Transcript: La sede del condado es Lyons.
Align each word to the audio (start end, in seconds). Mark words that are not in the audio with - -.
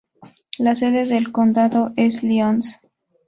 La 0.57 0.73
sede 0.73 1.05
del 1.05 1.31
condado 1.31 1.93
es 1.95 2.23
Lyons. 2.23 2.79